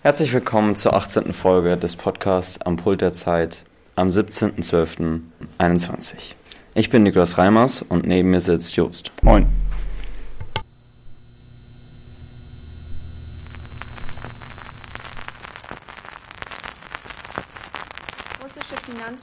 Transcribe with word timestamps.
Herzlich 0.00 0.32
willkommen 0.32 0.76
zur 0.76 0.94
18. 0.94 1.32
Folge 1.32 1.76
des 1.76 1.96
Podcasts 1.96 2.62
Am 2.62 2.76
Pult 2.76 3.00
der 3.00 3.14
Zeit 3.14 3.64
am 3.96 4.06
17.12.21. 4.06 6.34
Ich 6.74 6.88
bin 6.88 7.02
Niklas 7.02 7.36
Reimers 7.36 7.82
und 7.82 8.06
neben 8.06 8.30
mir 8.30 8.40
sitzt 8.40 8.76
Jost. 8.76 9.10
Moin. 9.22 9.48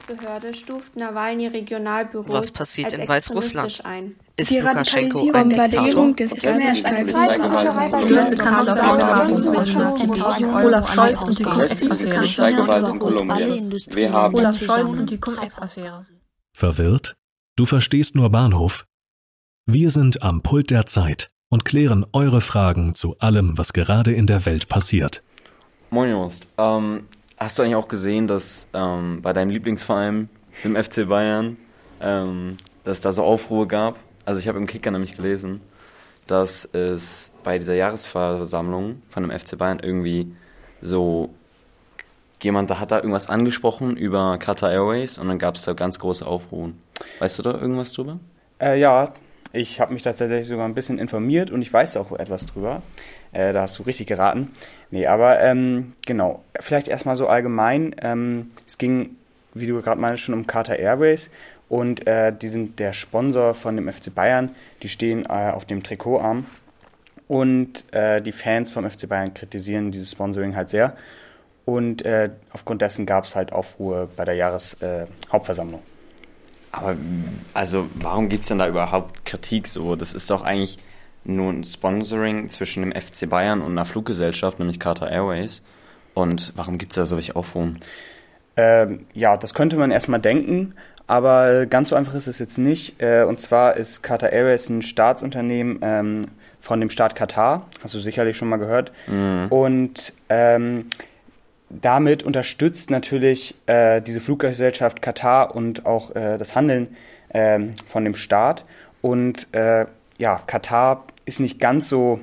Finanzbehörde 0.06 0.54
stuft 0.54 0.96
Nawalny 0.96 1.48
Regionalbüros 1.48 2.28
Was 2.30 2.52
passiert 2.52 2.92
als 2.92 2.98
in 2.98 3.08
Weißrussland? 3.08 3.66
extremistisch 3.66 3.84
ein. 3.84 4.14
Ist 4.36 4.50
Die 4.54 4.58
Lukaschenko 4.58 5.30
ein 5.32 5.48
Diktator? 5.48 6.14
des 6.14 6.32
Olaf 10.42 10.94
Scholz 10.94 11.20
und 11.22 11.38
die 11.38 11.42
Cum-Ex-Affäre. 11.42 12.62
Olaf 14.32 14.62
Scholz 14.62 14.90
und 14.90 15.10
die 15.10 15.18
Cum-Ex-Affäre. 15.18 16.00
Verwirrt? 16.56 17.16
Du 17.56 17.66
verstehst 17.66 18.14
nur 18.14 18.30
Bahnhof? 18.30 18.86
Wir 19.66 19.90
sind 19.90 20.22
am 20.22 20.42
Pult 20.42 20.70
der 20.70 20.86
Zeit 20.86 21.28
und 21.48 21.64
klären 21.64 22.06
eure 22.12 22.40
Fragen 22.40 22.94
zu 22.94 23.16
allem, 23.18 23.58
was 23.58 23.72
gerade 23.72 24.12
in 24.12 24.26
der 24.26 24.46
Welt 24.46 24.68
passiert. 24.68 25.22
Moin 25.90 26.10
Jost. 26.10 26.48
Ähm, 26.58 27.08
hast 27.36 27.58
du 27.58 27.62
eigentlich 27.62 27.76
auch 27.76 27.88
gesehen, 27.88 28.26
dass 28.26 28.68
ähm, 28.72 29.20
bei 29.22 29.32
deinem 29.32 29.50
Lieblingsverein, 29.50 30.28
dem 30.64 30.76
FC 30.76 31.08
Bayern, 31.08 31.56
ähm, 32.00 32.58
dass 32.84 33.00
da 33.00 33.12
so 33.12 33.22
Aufruhr 33.22 33.68
gab? 33.68 33.96
Also 34.24 34.40
ich 34.40 34.48
habe 34.48 34.58
im 34.58 34.66
Kicker 34.66 34.90
nämlich 34.90 35.16
gelesen, 35.16 35.60
dass 36.26 36.64
es 36.64 37.32
bei 37.44 37.58
dieser 37.58 37.74
Jahresversammlung 37.74 39.02
von 39.10 39.22
dem 39.22 39.38
FC 39.38 39.56
Bayern 39.56 39.78
irgendwie 39.80 40.34
so 40.80 41.30
jemand 42.42 42.70
da 42.70 42.78
hat 42.80 42.90
da 42.90 42.96
irgendwas 42.96 43.28
angesprochen 43.28 43.96
über 43.96 44.36
Qatar 44.38 44.70
Airways 44.70 45.18
und 45.18 45.28
dann 45.28 45.38
gab 45.38 45.54
es 45.54 45.62
da 45.62 45.72
ganz 45.72 45.98
große 45.98 46.26
Aufruhr. 46.26 46.72
Weißt 47.18 47.38
du 47.38 47.42
da 47.42 47.52
irgendwas 47.52 47.92
drüber? 47.92 48.18
Äh, 48.60 48.78
ja, 48.80 49.12
ich 49.52 49.80
habe 49.80 49.92
mich 49.92 50.02
tatsächlich 50.02 50.46
sogar 50.46 50.66
ein 50.66 50.74
bisschen 50.74 50.98
informiert 50.98 51.50
und 51.50 51.62
ich 51.62 51.72
weiß 51.72 51.96
auch 51.96 52.12
etwas 52.12 52.46
drüber. 52.46 52.82
Äh, 53.32 53.52
da 53.52 53.62
hast 53.62 53.78
du 53.78 53.84
richtig 53.84 54.06
geraten. 54.06 54.52
Nee, 54.90 55.06
aber 55.06 55.40
ähm, 55.40 55.94
genau, 56.04 56.42
vielleicht 56.60 56.88
erstmal 56.88 57.16
so 57.16 57.26
allgemein. 57.26 57.94
Ähm, 58.00 58.50
es 58.66 58.78
ging, 58.78 59.16
wie 59.54 59.66
du 59.66 59.80
gerade 59.82 60.00
meinst, 60.00 60.22
schon 60.22 60.34
um 60.34 60.46
Qatar 60.46 60.78
Airways 60.78 61.30
und 61.68 62.06
äh, 62.06 62.32
die 62.32 62.48
sind 62.48 62.78
der 62.78 62.92
Sponsor 62.92 63.54
von 63.54 63.76
dem 63.76 63.92
FC 63.92 64.14
Bayern. 64.14 64.54
Die 64.82 64.88
stehen 64.88 65.24
äh, 65.26 65.50
auf 65.50 65.64
dem 65.64 65.82
Trikotarm 65.82 66.46
und 67.28 67.92
äh, 67.92 68.20
die 68.22 68.32
Fans 68.32 68.70
vom 68.70 68.88
FC 68.88 69.08
Bayern 69.08 69.34
kritisieren 69.34 69.90
dieses 69.90 70.12
Sponsoring 70.12 70.54
halt 70.54 70.70
sehr. 70.70 70.96
Und 71.64 72.04
äh, 72.04 72.30
aufgrund 72.52 72.82
dessen 72.82 73.06
gab 73.06 73.24
es 73.24 73.34
halt 73.34 73.52
Aufruhr 73.52 74.08
bei 74.14 74.24
der 74.24 74.34
Jahreshauptversammlung. 74.34 75.82
Aber 76.76 76.94
also 77.54 77.88
warum 77.94 78.28
gibt 78.28 78.42
es 78.42 78.48
denn 78.48 78.58
da 78.58 78.68
überhaupt 78.68 79.24
Kritik 79.24 79.66
so? 79.66 79.96
Das 79.96 80.12
ist 80.12 80.30
doch 80.30 80.44
eigentlich 80.44 80.78
nur 81.24 81.52
ein 81.52 81.64
Sponsoring 81.64 82.50
zwischen 82.50 82.82
dem 82.82 82.92
FC 82.92 83.28
Bayern 83.28 83.62
und 83.62 83.72
einer 83.72 83.86
Fluggesellschaft, 83.86 84.58
nämlich 84.58 84.78
Qatar 84.78 85.10
Airways. 85.10 85.62
Und 86.14 86.52
warum 86.54 86.78
gibt 86.78 86.92
es 86.92 86.96
da 86.96 87.06
solche 87.06 87.34
Aufruhen? 87.34 87.80
Ähm, 88.56 89.06
ja, 89.14 89.36
das 89.36 89.54
könnte 89.54 89.76
man 89.76 89.90
erstmal 89.90 90.20
denken, 90.20 90.74
aber 91.06 91.66
ganz 91.66 91.90
so 91.90 91.96
einfach 91.96 92.14
ist 92.14 92.26
es 92.26 92.38
jetzt 92.38 92.58
nicht. 92.58 93.00
Äh, 93.00 93.24
und 93.24 93.40
zwar 93.40 93.76
ist 93.76 94.02
Qatar 94.02 94.30
Airways 94.30 94.68
ein 94.68 94.82
Staatsunternehmen 94.82 95.78
ähm, 95.82 96.26
von 96.60 96.80
dem 96.80 96.90
Staat 96.90 97.16
Katar, 97.16 97.66
hast 97.82 97.94
du 97.94 98.00
sicherlich 98.00 98.36
schon 98.36 98.48
mal 98.48 98.56
gehört. 98.58 98.92
Mhm. 99.06 99.46
Und 99.48 100.12
ähm, 100.28 100.86
damit 101.68 102.22
unterstützt 102.22 102.90
natürlich 102.90 103.54
äh, 103.66 104.00
diese 104.00 104.20
Fluggesellschaft 104.20 105.02
Katar 105.02 105.54
und 105.54 105.86
auch 105.86 106.14
äh, 106.14 106.38
das 106.38 106.54
Handeln 106.54 106.96
ähm, 107.34 107.72
von 107.86 108.04
dem 108.04 108.14
Staat. 108.14 108.64
Und 109.02 109.52
äh, 109.52 109.86
ja, 110.18 110.40
Katar 110.46 111.04
ist 111.24 111.40
nicht 111.40 111.60
ganz 111.60 111.88
so 111.88 112.20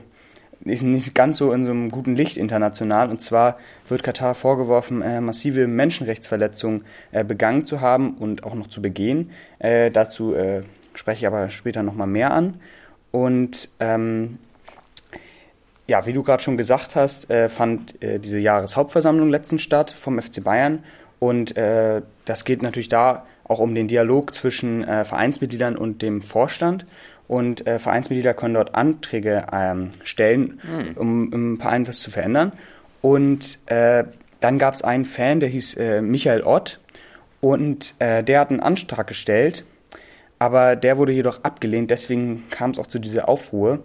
ist 0.66 0.81
nicht 0.81 1.14
ganz 1.14 1.38
so 1.38 1.52
in 1.52 1.66
so 1.66 1.72
einem 1.72 1.92
guten 1.92 2.16
Licht 2.16 2.38
international. 2.38 3.09
Und 3.09 3.22
zwar 3.22 3.58
wird 3.90 4.04
Katar 4.04 4.34
vorgeworfen, 4.34 5.02
äh, 5.02 5.20
massive 5.20 5.68
Menschenrechtsverletzungen 5.68 6.86
äh, 7.12 7.24
begangen 7.24 7.66
zu 7.66 7.81
haben 7.81 8.16
und 8.16 8.44
auch 8.44 8.56
noch 8.56 8.68
zu 8.68 8.81
begehen. 8.81 9.31
Äh, 9.60 9.92
dazu 9.92 10.34
äh, 10.34 10.62
spreche 10.94 11.20
ich 11.20 11.28
aber 11.28 11.50
später 11.50 11.84
nochmal 11.84 12.08
mehr 12.08 12.31
an. 12.31 12.62
Und 13.12 13.70
ähm, 13.80 14.40
ja, 15.88 16.06
wie 16.06 16.14
du 16.14 16.24
gerade 16.24 16.42
schon 16.42 16.58
gesagt 16.58 16.96
hast, 16.96 17.30
äh, 17.30 17.50
fand 17.50 18.02
äh, 18.02 18.20
diese 18.20 18.40
Jahreshauptversammlung 18.40 19.30
letztens 19.30 19.62
statt 19.62 19.92
vom 19.92 20.22
FC 20.22 20.44
Bayern. 20.44 20.84
Und 21.20 21.56
äh, 21.58 22.02
das 22.26 22.46
geht 22.46 22.64
natürlich 22.64 22.90
da 22.90 23.26
auch 23.46 23.60
um 23.60 23.76
den 23.76 23.88
Dialog 23.88 24.34
zwischen 24.34 24.84
äh, 24.84 25.04
Vereinsmitgliedern 25.04 25.76
und 25.76 26.02
dem 26.02 26.22
Vorstand. 26.22 26.86
Und 27.28 27.66
äh, 27.68 27.80
Vereinsmitglieder 27.80 28.34
können 28.34 28.54
dort 28.54 28.76
Anträge 28.76 29.46
ähm, 29.52 29.92
stellen, 30.04 30.60
Mhm. 30.64 30.98
um 30.98 31.34
im 31.34 31.60
Verein 31.60 31.88
was 31.88 32.00
zu 32.00 32.12
verändern. 32.12 32.52
Und 33.02 33.60
äh, 33.68 34.04
dann 34.40 34.60
gab 34.60 34.74
es 34.74 34.82
einen 34.82 35.06
Fan, 35.06 35.40
der 35.40 35.50
hieß 35.50 35.76
äh, 35.76 36.02
Michael 36.02 36.44
Ott. 36.44 36.80
Und 37.42 37.96
äh, 38.00 38.24
der 38.24 38.40
hat 38.40 38.52
einen 38.52 38.62
Antrag 38.62 39.08
gestellt, 39.08 39.66
aber 40.40 40.78
der 40.78 40.98
wurde 40.98 41.12
jedoch 41.12 41.44
abgelehnt. 41.44 41.92
Deswegen 41.92 42.46
kam 42.50 42.72
es 42.72 42.80
auch 42.80 42.88
zu 42.88 43.00
dieser 43.00 43.28
Aufruhr. 43.28 43.80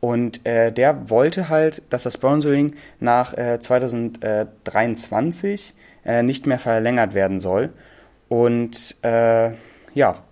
Und 0.00 0.46
äh, 0.46 0.72
der 0.72 1.10
wollte 1.10 1.48
halt, 1.48 1.82
dass 1.90 2.04
das 2.04 2.14
Sponsoring 2.14 2.76
nach 3.00 3.36
äh, 3.36 3.58
2023 3.58 5.74
äh, 6.04 6.22
nicht 6.22 6.46
mehr 6.46 6.60
verlängert 6.60 7.14
werden 7.14 7.40
soll. 7.40 7.70
Und 8.28 8.94
äh, 9.02 9.50
ja, 9.94 10.22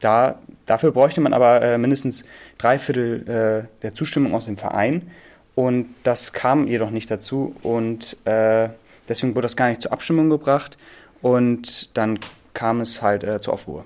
da, 0.00 0.40
dafür 0.66 0.90
bräuchte 0.92 1.20
man 1.20 1.34
aber 1.34 1.62
äh, 1.62 1.78
mindestens 1.78 2.24
drei 2.58 2.78
Viertel 2.78 3.28
äh, 3.28 3.62
der 3.82 3.94
Zustimmung 3.94 4.34
aus 4.34 4.46
dem 4.46 4.56
Verein. 4.56 5.10
Und 5.54 5.94
das 6.02 6.32
kam 6.32 6.66
jedoch 6.66 6.90
nicht 6.90 7.10
dazu. 7.10 7.54
Und 7.62 8.16
äh, 8.24 8.70
deswegen 9.08 9.34
wurde 9.34 9.46
das 9.46 9.56
gar 9.56 9.68
nicht 9.68 9.82
zur 9.82 9.92
Abstimmung 9.92 10.30
gebracht. 10.30 10.78
Und 11.20 11.96
dann 11.96 12.18
kam 12.54 12.80
es 12.80 13.02
halt 13.02 13.22
äh, 13.22 13.40
zur 13.40 13.54
Aufruhr. 13.54 13.84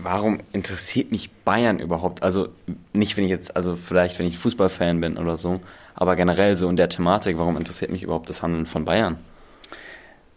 Warum 0.00 0.38
interessiert 0.52 1.10
mich 1.10 1.30
Bayern 1.44 1.80
überhaupt? 1.80 2.22
Also 2.22 2.48
nicht, 2.92 3.16
wenn 3.16 3.24
ich 3.24 3.30
jetzt, 3.30 3.56
also 3.56 3.74
vielleicht, 3.76 4.18
wenn 4.18 4.26
ich 4.26 4.38
Fußballfan 4.38 5.00
bin 5.00 5.18
oder 5.18 5.36
so, 5.36 5.60
aber 5.94 6.14
generell 6.16 6.54
so 6.56 6.68
in 6.68 6.76
der 6.76 6.88
Thematik, 6.88 7.36
warum 7.38 7.56
interessiert 7.56 7.90
mich 7.90 8.04
überhaupt 8.04 8.28
das 8.28 8.42
Handeln 8.42 8.66
von 8.66 8.84
Bayern? 8.84 9.18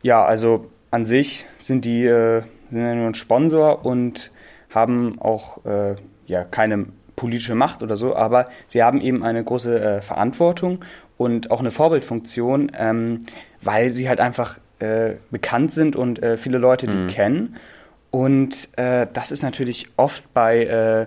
Ja, 0.01 0.23
also 0.25 0.69
an 0.89 1.05
sich 1.05 1.45
sind 1.59 1.85
die 1.85 2.05
äh, 2.05 2.41
sind 2.71 2.79
ja 2.81 2.95
nur 2.95 3.07
ein 3.07 3.16
Sponsor 3.16 3.85
und 3.85 4.31
haben 4.69 5.19
auch 5.19 5.63
äh, 5.66 5.95
ja 6.25 6.44
keine 6.44 6.88
politische 7.16 7.55
Macht 7.55 7.83
oder 7.83 7.97
so, 7.97 8.16
aber 8.16 8.47
sie 8.67 8.81
haben 8.81 9.01
eben 9.01 9.23
eine 9.23 9.44
große 9.44 9.79
äh, 9.79 10.01
Verantwortung 10.01 10.83
und 11.17 11.51
auch 11.51 11.59
eine 11.59 11.71
Vorbildfunktion, 11.71 12.71
ähm, 12.75 13.25
weil 13.61 13.89
sie 13.91 14.09
halt 14.09 14.19
einfach 14.19 14.57
äh, 14.79 15.16
bekannt 15.29 15.71
sind 15.71 15.95
und 15.95 16.23
äh, 16.23 16.38
viele 16.38 16.57
Leute 16.57 16.88
die 16.88 16.97
Mhm. 16.97 17.07
kennen. 17.07 17.55
Und 18.11 18.77
äh, 18.77 19.07
das 19.11 19.31
ist 19.31 19.41
natürlich 19.41 19.88
oft 19.95 20.33
bei 20.33 20.66
äh, 20.66 21.05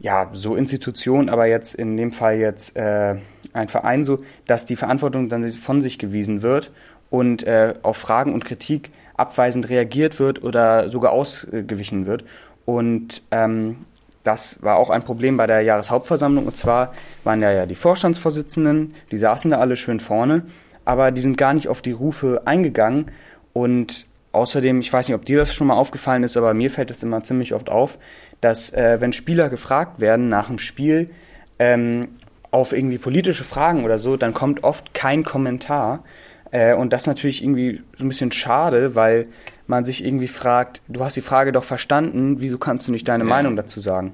ja, 0.00 0.30
so 0.32 0.56
Institutionen, 0.56 1.28
aber 1.28 1.46
jetzt 1.46 1.74
in 1.74 1.96
dem 1.96 2.12
Fall 2.12 2.36
jetzt 2.36 2.76
äh, 2.76 3.16
ein 3.52 3.68
Verein 3.68 4.04
so, 4.04 4.24
dass 4.46 4.66
die 4.66 4.76
Verantwortung 4.76 5.28
dann 5.28 5.48
von 5.52 5.82
sich 5.82 5.98
gewiesen 5.98 6.42
wird 6.42 6.70
und 7.10 7.44
äh, 7.44 7.74
auf 7.82 7.98
Fragen 7.98 8.32
und 8.34 8.44
Kritik 8.44 8.90
abweisend 9.16 9.68
reagiert 9.68 10.18
wird 10.18 10.42
oder 10.42 10.88
sogar 10.88 11.12
ausgewichen 11.12 12.06
wird. 12.06 12.24
Und 12.64 13.22
ähm, 13.30 13.76
das 14.24 14.62
war 14.62 14.76
auch 14.76 14.90
ein 14.90 15.04
Problem 15.04 15.36
bei 15.36 15.46
der 15.46 15.60
Jahreshauptversammlung. 15.60 16.46
Und 16.46 16.56
zwar 16.56 16.94
waren 17.22 17.40
ja, 17.40 17.52
ja 17.52 17.66
die 17.66 17.74
Vorstandsvorsitzenden, 17.74 18.94
die 19.10 19.18
saßen 19.18 19.50
da 19.50 19.58
alle 19.58 19.76
schön 19.76 20.00
vorne, 20.00 20.42
aber 20.84 21.10
die 21.10 21.20
sind 21.20 21.38
gar 21.38 21.54
nicht 21.54 21.68
auf 21.68 21.82
die 21.82 21.92
Rufe 21.92 22.42
eingegangen. 22.46 23.10
Und 23.52 24.06
außerdem, 24.34 24.80
ich 24.80 24.92
weiß 24.92 25.08
nicht, 25.08 25.14
ob 25.14 25.24
dir 25.24 25.38
das 25.38 25.54
schon 25.54 25.66
mal 25.66 25.74
aufgefallen 25.74 26.22
ist, 26.24 26.36
aber 26.36 26.54
mir 26.54 26.70
fällt 26.70 26.90
es 26.90 27.02
immer 27.02 27.22
ziemlich 27.22 27.54
oft 27.54 27.70
auf, 27.70 27.98
dass 28.40 28.72
äh, 28.72 29.00
wenn 29.00 29.12
Spieler 29.12 29.48
gefragt 29.48 30.00
werden 30.00 30.28
nach 30.28 30.48
dem 30.48 30.58
Spiel 30.58 31.10
ähm, 31.58 32.08
auf 32.50 32.72
irgendwie 32.72 32.98
politische 32.98 33.44
Fragen 33.44 33.84
oder 33.84 33.98
so, 33.98 34.16
dann 34.16 34.34
kommt 34.34 34.64
oft 34.64 34.94
kein 34.94 35.24
Kommentar. 35.24 36.04
Äh, 36.50 36.74
und 36.74 36.92
das 36.92 37.02
ist 37.02 37.06
natürlich 37.06 37.42
irgendwie 37.42 37.82
so 37.96 38.04
ein 38.04 38.08
bisschen 38.08 38.32
schade, 38.32 38.94
weil 38.94 39.26
man 39.66 39.84
sich 39.84 40.04
irgendwie 40.04 40.28
fragt, 40.28 40.82
du 40.88 41.02
hast 41.02 41.16
die 41.16 41.20
Frage 41.22 41.52
doch 41.52 41.64
verstanden, 41.64 42.40
wieso 42.40 42.58
kannst 42.58 42.86
du 42.86 42.92
nicht 42.92 43.08
deine 43.08 43.24
Ja. 43.24 43.30
Meinung 43.30 43.56
dazu 43.56 43.80
sagen? 43.80 44.12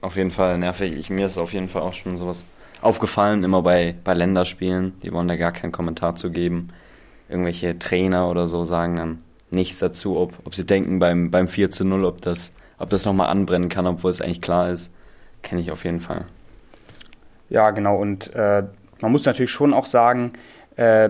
Auf 0.00 0.16
jeden 0.16 0.30
Fall 0.32 0.58
nervig. 0.58 0.96
Ich, 0.96 1.10
mir 1.10 1.26
ist 1.26 1.38
auf 1.38 1.52
jeden 1.52 1.68
Fall 1.68 1.82
auch 1.82 1.92
schon 1.92 2.16
sowas 2.16 2.44
aufgefallen, 2.80 3.44
immer 3.44 3.62
bei, 3.62 3.94
bei 4.02 4.14
Länderspielen. 4.14 4.94
Die 5.02 5.12
wollen 5.12 5.28
da 5.28 5.36
gar 5.36 5.52
keinen 5.52 5.70
Kommentar 5.70 6.16
zu 6.16 6.30
geben. 6.30 6.70
Irgendwelche 7.32 7.78
Trainer 7.78 8.28
oder 8.28 8.46
so 8.46 8.64
sagen 8.64 8.96
dann 8.96 9.22
nichts 9.50 9.80
dazu, 9.80 10.18
ob, 10.18 10.34
ob 10.44 10.54
sie 10.54 10.66
denken 10.66 10.98
beim, 10.98 11.30
beim 11.30 11.48
4 11.48 11.70
zu 11.70 11.84
0, 11.84 12.04
ob 12.04 12.20
das, 12.20 12.52
ob 12.78 12.90
das 12.90 13.06
nochmal 13.06 13.28
anbrennen 13.28 13.70
kann, 13.70 13.86
obwohl 13.86 14.10
es 14.10 14.20
eigentlich 14.20 14.42
klar 14.42 14.68
ist. 14.68 14.92
Kenne 15.42 15.62
ich 15.62 15.70
auf 15.70 15.84
jeden 15.84 16.00
Fall. 16.00 16.26
Ja, 17.48 17.70
genau. 17.70 17.96
Und 17.96 18.34
äh, 18.34 18.64
man 19.00 19.12
muss 19.12 19.24
natürlich 19.24 19.50
schon 19.50 19.72
auch 19.72 19.86
sagen, 19.86 20.34
äh, 20.76 21.08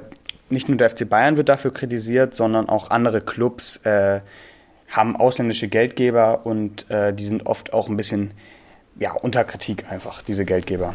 nicht 0.48 0.69
nur 0.69 0.78
der 0.78 0.90
FC 0.90 1.08
Bayern 1.08 1.36
wird 1.36 1.48
dafür 1.48 1.72
kritisiert, 1.72 2.34
sondern 2.34 2.69
auch 2.69 2.90
andere 2.90 3.20
Clubs 3.20 3.78
äh, 3.84 4.20
haben 4.88 5.16
ausländische 5.16 5.66
Geldgeber 5.69 6.46
und 6.46 6.88
äh, 6.90 7.12
die 7.12 7.24
sind 7.24 7.46
oft 7.46 7.72
auch 7.72 7.88
ein 7.88 7.96
bisschen 7.96 8.32
ja, 8.98 9.12
unter 9.12 9.42
Kritik 9.44 9.90
einfach, 9.90 10.22
diese 10.22 10.44
Geldgeber. 10.44 10.94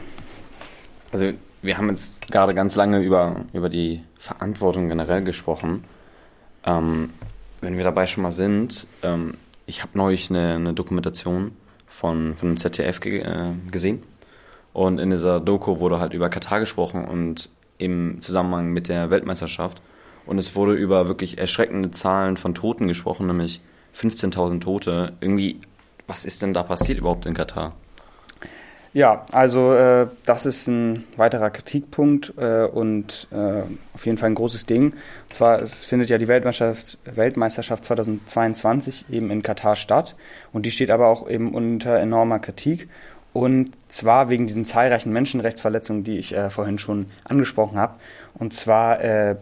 Also 1.12 1.34
wir 1.62 1.78
haben 1.78 1.90
jetzt 1.90 2.28
gerade 2.30 2.54
ganz 2.54 2.76
lange 2.76 3.00
über, 3.00 3.46
über 3.54 3.70
die 3.70 4.04
Verantwortung 4.20 4.90
generell 4.90 5.24
gesprochen. 5.24 5.84
Ähm, 6.66 7.12
wenn 7.62 7.78
wir 7.78 7.84
dabei 7.84 8.08
schon 8.08 8.24
mal 8.24 8.32
sind, 8.32 8.88
ähm, 9.04 9.36
ich 9.66 9.82
habe 9.82 9.98
neulich 9.98 10.30
eine, 10.30 10.54
eine, 10.54 10.74
Dokumentation 10.74 11.52
von, 11.88 12.36
von 12.36 12.50
dem 12.50 12.58
ZDF 12.58 13.00
ge 13.00 13.20
äh, 13.20 13.54
gesehen. 13.72 14.04
Und 14.74 15.00
in 15.00 15.10
dieser 15.10 15.40
Doku 15.40 15.80
wurde 15.80 16.00
halt 16.00 16.14
über 16.14 16.30
Katar 16.30 16.60
gesprochen 16.60 17.06
und 17.06 17.50
im 17.78 18.22
Zusammenhang 18.22 18.70
mit 18.70 18.88
der 18.90 19.10
Weltmeisterschaft. 19.10 19.82
Und 20.26 20.38
es 20.38 20.56
wurde 20.56 20.74
über 20.74 21.08
wirklich 21.08 21.38
erschreckende 21.38 21.92
Zahlen 21.92 22.38
von 22.38 22.54
Toten 22.54 22.88
gesprochen, 22.88 23.28
nämlich 23.28 23.62
15.000 23.96 24.60
Tote. 24.60 25.14
Irgendwie, 25.20 25.62
was 26.06 26.26
ist 26.26 26.42
denn 26.42 26.54
da 26.54 26.64
passiert 26.64 27.00
überhaupt 27.00 27.26
in 27.26 27.34
Katar? 27.34 27.74
Ja, 28.98 29.28
also 29.32 29.76
äh, 29.76 30.08
das 30.26 30.48
ist 30.48 30.66
ein 30.66 31.04
weiterer 31.18 31.52
Kritikpunkt 31.52 32.34
äh, 32.36 32.64
und 32.64 33.28
äh, 33.32 33.62
auf 33.94 34.08
jeden 34.08 34.18
Fall 34.18 34.32
ein 34.32 34.34
großes 34.34 34.66
Ding. 34.66 34.86
Und 34.86 35.34
zwar 35.36 35.62
es 35.62 35.86
findet 35.86 36.10
ja 36.10 36.18
die 36.18 36.28
Weltmeisterschaft, 36.28 36.98
Weltmeisterschaft 37.06 37.86
2022 37.86 39.06
eben 39.12 39.30
in 39.30 39.44
Katar 39.44 39.76
statt 39.76 40.16
und 40.52 40.66
die 40.66 40.72
steht 40.72 40.90
aber 40.90 41.10
auch 41.10 41.30
eben 41.30 41.54
unter 41.54 41.96
enormer 42.00 42.40
Kritik. 42.40 42.90
Und 43.34 43.70
zwar 43.88 44.32
wegen 44.32 44.48
diesen 44.48 44.66
zahlreichen 44.66 45.14
Menschenrechtsverletzungen, 45.14 46.04
die 46.04 46.18
ich 46.18 46.36
äh, 46.36 46.50
vorhin 46.50 46.80
schon 46.80 47.06
angesprochen 47.24 47.78
habe. 47.78 47.94
Und 48.34 48.56
zwar 48.56 49.00
äh, 49.02 49.36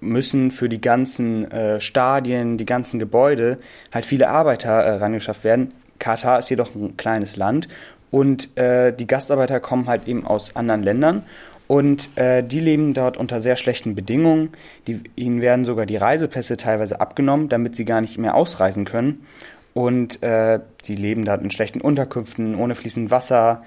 müssen 0.00 0.50
für 0.50 0.70
die 0.70 0.80
ganzen 0.80 1.50
äh, 1.50 1.78
Stadien, 1.78 2.56
die 2.56 2.64
ganzen 2.64 2.98
Gebäude 2.98 3.58
halt 3.92 4.06
viele 4.06 4.30
Arbeiter 4.30 4.98
rangeschafft 4.98 5.44
werden. 5.44 5.74
Katar 5.98 6.38
ist 6.38 6.48
jedoch 6.48 6.74
ein 6.74 6.96
kleines 6.96 7.36
Land 7.36 7.68
und 8.14 8.56
äh, 8.56 8.92
die 8.92 9.08
Gastarbeiter 9.08 9.58
kommen 9.58 9.88
halt 9.88 10.06
eben 10.06 10.24
aus 10.24 10.54
anderen 10.54 10.84
Ländern 10.84 11.24
und 11.66 12.16
äh, 12.16 12.44
die 12.44 12.60
leben 12.60 12.94
dort 12.94 13.16
unter 13.16 13.40
sehr 13.40 13.56
schlechten 13.56 13.96
Bedingungen. 13.96 14.50
Die, 14.86 15.00
ihnen 15.16 15.40
werden 15.40 15.64
sogar 15.64 15.84
die 15.84 15.96
Reisepässe 15.96 16.56
teilweise 16.56 17.00
abgenommen, 17.00 17.48
damit 17.48 17.74
sie 17.74 17.84
gar 17.84 18.00
nicht 18.00 18.16
mehr 18.16 18.36
ausreisen 18.36 18.84
können. 18.84 19.26
Und 19.72 20.22
äh, 20.22 20.60
die 20.86 20.94
leben 20.94 21.24
dort 21.24 21.42
in 21.42 21.50
schlechten 21.50 21.80
Unterkünften, 21.80 22.54
ohne 22.54 22.76
fließend 22.76 23.10
Wasser, 23.10 23.64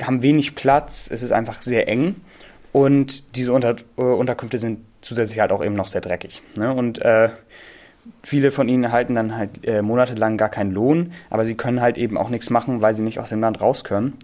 haben 0.00 0.22
wenig 0.22 0.54
Platz, 0.54 1.10
es 1.12 1.22
ist 1.22 1.32
einfach 1.32 1.60
sehr 1.60 1.86
eng. 1.86 2.14
Und 2.72 3.36
diese 3.36 3.52
Unter 3.52 3.76
äh, 3.98 4.00
Unterkünfte 4.00 4.56
sind 4.56 4.78
zusätzlich 5.02 5.38
halt 5.38 5.52
auch 5.52 5.62
eben 5.62 5.74
noch 5.74 5.88
sehr 5.88 6.00
dreckig. 6.00 6.40
Ne? 6.56 6.72
Und 6.72 6.98
äh, 7.02 7.28
Viele 8.22 8.50
von 8.50 8.68
ihnen 8.68 8.84
erhalten 8.84 9.14
dann 9.14 9.36
halt 9.36 9.64
äh, 9.64 9.82
monatelang 9.82 10.36
gar 10.36 10.48
keinen 10.48 10.72
Lohn, 10.72 11.12
aber 11.30 11.44
sie 11.44 11.54
können 11.54 11.80
halt 11.80 11.98
eben 11.98 12.18
auch 12.18 12.28
nichts 12.28 12.50
machen, 12.50 12.80
weil 12.80 12.94
sie 12.94 13.02
nicht 13.02 13.18
aus 13.18 13.30
dem 13.30 13.40
Land 13.40 13.60
raus 13.60 13.84
können. 13.84 14.18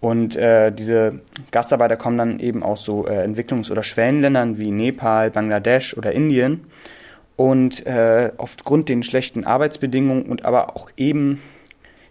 Und 0.00 0.36
äh, 0.36 0.70
diese 0.70 1.20
Gastarbeiter 1.50 1.96
kommen 1.96 2.18
dann 2.18 2.40
eben 2.40 2.62
aus 2.62 2.84
so 2.84 3.06
äh, 3.06 3.24
Entwicklungs- 3.24 3.70
oder 3.70 3.82
Schwellenländern 3.82 4.58
wie 4.58 4.70
Nepal, 4.70 5.30
Bangladesch 5.30 5.96
oder 5.96 6.12
Indien. 6.12 6.64
Und 7.36 7.86
äh, 7.86 8.32
aufgrund 8.36 8.88
den 8.88 9.02
schlechten 9.02 9.44
Arbeitsbedingungen 9.44 10.24
und 10.24 10.44
aber 10.44 10.76
auch 10.76 10.90
eben 10.96 11.40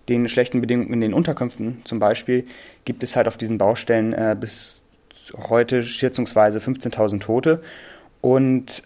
den 0.09 0.27
schlechten 0.27 0.61
Bedingungen 0.61 0.93
in 0.93 1.01
den 1.01 1.13
Unterkünften 1.13 1.81
zum 1.83 1.99
Beispiel 1.99 2.45
gibt 2.85 3.03
es 3.03 3.15
halt 3.15 3.27
auf 3.27 3.37
diesen 3.37 3.57
Baustellen 3.57 4.13
äh, 4.13 4.35
bis 4.39 4.81
heute 5.49 5.83
schätzungsweise 5.83 6.59
15.000 6.59 7.19
Tote. 7.19 7.61
Und 8.21 8.83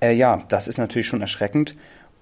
äh, 0.00 0.12
ja, 0.12 0.42
das 0.48 0.68
ist 0.68 0.78
natürlich 0.78 1.06
schon 1.06 1.20
erschreckend. 1.20 1.74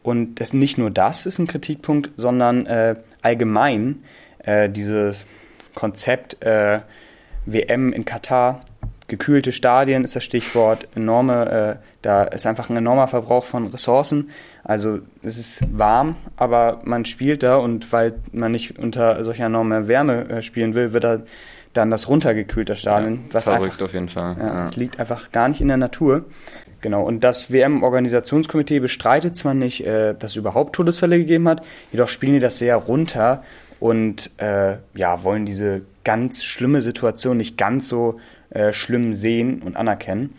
Und 0.03 0.37
das, 0.37 0.53
nicht 0.53 0.77
nur 0.77 0.91
das 0.91 1.27
ist 1.27 1.39
ein 1.39 1.47
Kritikpunkt, 1.47 2.11
sondern 2.17 2.67
äh, 2.67 2.97
allgemein 3.23 4.05
äh, 4.39 4.69
dieses 4.69 5.27
Konzept 5.75 6.43
äh, 6.43 6.81
WM 7.47 7.93
in 7.93 8.05
Katar, 8.05 8.61
gekühlte 9.09 9.53
Stadien 9.53 10.05
ist 10.05 10.17
das 10.17 10.25
Stichwort, 10.25 10.89
enorme, 10.95 11.79
äh, 11.81 11.87
da 12.03 12.25
ist 12.25 12.47
einfach 12.47 12.71
ein 12.71 12.77
enormer 12.77 13.09
Verbrauch 13.09 13.45
von 13.45 13.67
Ressourcen. 13.69 14.31
Also 14.63 15.01
es 15.23 15.39
ist 15.39 15.79
warm, 15.79 16.17
aber 16.37 16.81
man 16.85 17.05
spielt 17.05 17.43
da 17.43 17.57
und 17.57 17.93
weil 17.93 18.15
man 18.33 18.53
nicht 18.53 18.79
unter 18.79 19.23
solcher 19.25 19.47
enormer 19.47 19.89
Wärme 19.89 20.29
äh, 20.29 20.43
spielen 20.43 20.75
will, 20.75 20.93
wird 20.93 21.05
da 21.05 21.21
dann 21.75 21.91
das 21.91 22.09
runtergekühlte 22.09 22.77
Stadion. 22.77 23.25
Ja, 23.33 23.41
verrückt 23.41 23.65
einfach, 23.65 23.85
auf 23.85 23.95
jeden 23.95 24.09
Fall. 24.09 24.37
Ja, 24.39 24.47
ja. 24.47 24.63
Das 24.63 24.77
liegt 24.77 25.01
einfach 25.01 25.33
gar 25.33 25.49
nicht 25.49 25.61
in 25.61 25.69
der 25.69 25.77
Natur. 25.77 26.25
Genau, 26.85 27.03
und 27.03 27.25
das 27.25 27.51
WM-Organisationskomitee 27.51 28.79
bestreitet 28.79 29.37
zwar 29.37 29.55
nicht, 29.55 29.87
äh, 29.87 30.13
dass 30.13 30.33
es 30.33 30.37
überhaupt 30.37 30.75
Todesfälle 30.75 31.17
gegeben 31.17 31.49
hat, 31.49 31.63
jedoch 31.93 32.09
spielen 32.09 32.35
die 32.35 32.41
das 32.41 32.59
sehr 32.59 32.77
runter 32.77 33.43
und 33.81 34.31
äh, 34.37 34.77
ja, 34.95 35.23
wollen 35.23 35.47
diese 35.47 35.81
ganz 36.05 36.45
schlimme 36.45 36.83
Situation 36.83 37.39
nicht 37.39 37.57
ganz 37.57 37.89
so 37.89 38.21
äh, 38.51 38.75
schlimm 38.75 39.15
sehen 39.15 39.63
und 39.63 39.79
anerkennen. 39.79 40.35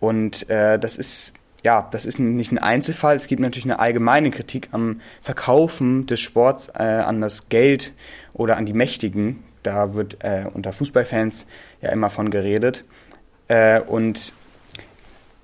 Und 0.00 0.50
äh, 0.50 0.80
das 0.80 0.98
ist 0.98 1.34
ja, 1.62 1.86
das 1.92 2.06
ist 2.06 2.18
nicht 2.18 2.50
ein 2.50 2.58
Einzelfall. 2.58 3.14
Es 3.14 3.28
gibt 3.28 3.40
natürlich 3.40 3.66
eine 3.66 3.78
allgemeine 3.78 4.32
Kritik 4.32 4.70
am 4.72 5.00
Verkaufen 5.22 6.06
des 6.06 6.18
Sports 6.18 6.72
äh, 6.76 6.82
an 6.82 7.20
das 7.20 7.48
Geld 7.50 7.92
oder 8.32 8.56
an 8.56 8.66
die 8.66 8.72
Mächtigen. 8.72 9.44
Da 9.62 9.94
wird 9.94 10.24
äh, 10.24 10.46
unter 10.52 10.72
Fußballfans 10.72 11.46
ja 11.82 11.90
immer 11.90 12.10
von 12.10 12.30
geredet. 12.30 12.82
Äh, 13.46 13.80
und 13.80 14.32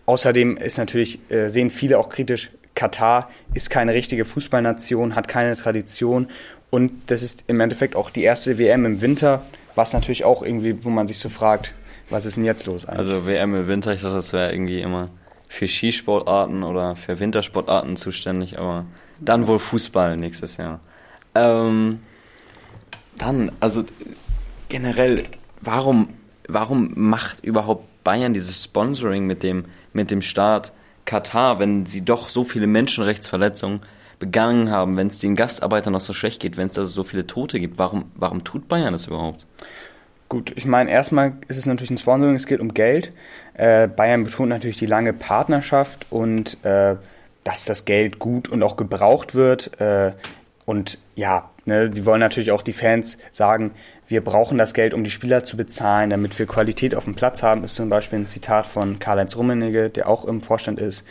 Außerdem 0.06 0.56
ist 0.56 0.78
natürlich, 0.78 1.18
äh, 1.30 1.48
sehen 1.48 1.70
viele 1.70 1.98
auch 1.98 2.08
kritisch, 2.08 2.50
Katar 2.74 3.30
ist 3.52 3.70
keine 3.70 3.94
richtige 3.94 4.24
Fußballnation, 4.24 5.14
hat 5.14 5.28
keine 5.28 5.56
Tradition 5.56 6.28
und 6.70 6.92
das 7.06 7.22
ist 7.22 7.44
im 7.48 7.60
Endeffekt 7.60 7.96
auch 7.96 8.10
die 8.10 8.22
erste 8.22 8.58
WM 8.58 8.86
im 8.86 9.00
Winter, 9.00 9.42
was 9.74 9.92
natürlich 9.92 10.24
auch 10.24 10.42
irgendwie, 10.42 10.84
wo 10.84 10.90
man 10.90 11.06
sich 11.06 11.18
so 11.18 11.28
fragt, 11.28 11.74
was 12.08 12.24
ist 12.26 12.36
denn 12.36 12.44
jetzt 12.44 12.66
los 12.66 12.86
eigentlich? 12.86 12.98
Also 12.98 13.26
WM 13.26 13.54
im 13.54 13.68
Winter, 13.68 13.92
ich 13.92 14.00
dachte, 14.00 14.16
das 14.16 14.32
wäre 14.32 14.52
irgendwie 14.52 14.80
immer 14.80 15.10
für 15.48 15.66
Skisportarten 15.66 16.62
oder 16.62 16.96
für 16.96 17.18
Wintersportarten 17.18 17.96
zuständig, 17.96 18.58
aber 18.58 18.86
dann 19.18 19.46
wohl 19.46 19.58
Fußball 19.58 20.16
nächstes 20.16 20.56
Jahr. 20.56 20.80
Ähm, 21.34 22.00
dann, 23.18 23.52
also 23.60 23.84
generell, 24.68 25.24
warum, 25.60 26.08
warum 26.48 26.92
macht 26.94 27.44
überhaupt 27.44 27.84
Bayern 28.04 28.32
dieses 28.32 28.64
Sponsoring 28.64 29.26
mit 29.26 29.42
dem 29.42 29.66
mit 29.92 30.10
dem 30.10 30.22
Staat 30.22 30.72
Katar, 31.04 31.58
wenn 31.58 31.86
sie 31.86 32.04
doch 32.04 32.28
so 32.28 32.44
viele 32.44 32.66
Menschenrechtsverletzungen 32.66 33.80
begangen 34.18 34.70
haben, 34.70 34.96
wenn 34.96 35.08
es 35.08 35.18
den 35.18 35.34
Gastarbeitern 35.34 35.92
noch 35.92 36.00
so 36.00 36.12
schlecht 36.12 36.40
geht, 36.40 36.56
wenn 36.56 36.68
es 36.68 36.74
da 36.74 36.84
so 36.84 37.02
viele 37.02 37.26
Tote 37.26 37.58
gibt, 37.58 37.78
warum, 37.78 38.04
warum 38.14 38.44
tut 38.44 38.68
Bayern 38.68 38.92
das 38.92 39.06
überhaupt? 39.06 39.46
Gut, 40.28 40.52
ich 40.54 40.66
meine, 40.66 40.90
erstmal 40.90 41.32
ist 41.48 41.56
es 41.56 41.66
natürlich 41.66 41.90
ein 41.90 41.98
Sponsoring, 41.98 42.36
es 42.36 42.46
geht 42.46 42.60
um 42.60 42.72
Geld. 42.72 43.12
Äh, 43.54 43.88
Bayern 43.88 44.22
betont 44.22 44.48
natürlich 44.48 44.76
die 44.76 44.86
lange 44.86 45.12
Partnerschaft 45.12 46.06
und 46.10 46.62
äh, 46.64 46.94
dass 47.42 47.64
das 47.64 47.84
Geld 47.84 48.20
gut 48.20 48.48
und 48.48 48.62
auch 48.62 48.76
gebraucht 48.76 49.34
wird. 49.34 49.80
Äh, 49.80 50.12
und 50.70 50.98
ja, 51.16 51.50
ne, 51.64 51.90
die 51.90 52.06
wollen 52.06 52.20
natürlich 52.20 52.52
auch 52.52 52.62
die 52.62 52.72
Fans 52.72 53.18
sagen, 53.32 53.72
wir 54.06 54.22
brauchen 54.22 54.56
das 54.56 54.72
Geld, 54.72 54.94
um 54.94 55.02
die 55.02 55.10
Spieler 55.10 55.44
zu 55.44 55.56
bezahlen, 55.56 56.10
damit 56.10 56.38
wir 56.38 56.46
Qualität 56.46 56.94
auf 56.94 57.06
dem 57.06 57.16
Platz 57.16 57.42
haben, 57.42 57.64
ist 57.64 57.74
zum 57.74 57.88
Beispiel 57.88 58.20
ein 58.20 58.28
Zitat 58.28 58.66
von 58.66 59.00
Karl-Heinz 59.00 59.34
Rummenigge, 59.34 59.90
der 59.90 60.08
auch 60.08 60.24
im 60.24 60.42
Vorstand 60.42 60.78
ist. 60.78 61.04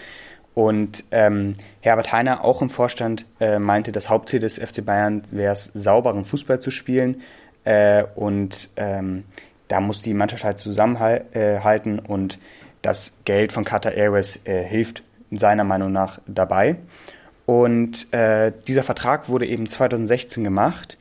Und 0.55 1.03
ähm, 1.11 1.55
Herbert 1.81 2.13
Heiner, 2.13 2.45
auch 2.45 2.61
im 2.61 2.69
Vorstand, 2.69 3.25
äh, 3.41 3.59
meinte, 3.59 3.91
das 3.91 4.09
Hauptziel 4.09 4.39
des 4.39 4.57
FC 4.57 4.85
Bayern 4.85 5.23
wäre 5.29 5.51
es, 5.51 5.65
sauberen 5.65 6.23
Fußball 6.23 6.61
zu 6.61 6.71
spielen. 6.71 7.19
Äh, 7.65 8.05
und 8.15 8.69
ähm, 8.77 9.25
da 9.67 9.81
muss 9.81 10.01
die 10.01 10.13
Mannschaft 10.13 10.45
halt 10.45 10.59
zusammenhalten 10.59 11.99
und 11.99 12.39
das 12.81 13.19
Geld 13.25 13.51
von 13.51 13.65
Qatar 13.65 13.91
Airways 13.91 14.39
äh, 14.45 14.63
hilft 14.63 15.03
seiner 15.31 15.65
Meinung 15.65 15.91
nach 15.91 16.21
dabei. 16.27 16.77
Und 17.49 18.13
äh, 18.13 18.51
dieser 18.67 18.83
Vertrag 18.83 19.27
wurde 19.27 19.47
eben 19.47 19.67
2016 19.67 20.43
gemacht 20.43 20.99